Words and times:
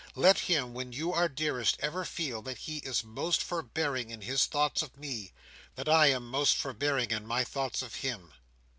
Let 0.15 0.39
him, 0.39 0.73
when 0.73 0.93
you 0.93 1.13
are 1.13 1.29
dearest, 1.29 1.77
ever 1.79 2.05
feel 2.05 2.41
that 2.41 2.57
he 2.57 2.77
is 2.79 3.03
most 3.03 3.43
forbearing 3.43 4.09
in 4.09 4.21
his 4.21 4.47
thoughts 4.47 4.81
of 4.81 4.97
me—that 4.97 5.87
I 5.87 6.07
am 6.07 6.27
most 6.27 6.57
forbearing 6.57 7.11
in 7.11 7.27
my 7.27 7.43
thoughts 7.43 7.83
of 7.83 7.93
him! 7.93 8.33